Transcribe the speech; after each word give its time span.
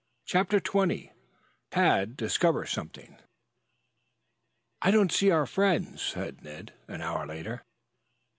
CHAPTER 0.25 0.59
XX 0.59 1.11
TAD 1.69 2.17
DISCOVERS 2.17 2.71
SOMETHING 2.71 3.17
"I 4.81 4.89
don't 4.89 5.11
see 5.11 5.29
our 5.29 5.45
friends," 5.45 6.01
said 6.01 6.43
Ned, 6.43 6.73
an 6.87 7.03
hour 7.03 7.27
later. 7.27 7.61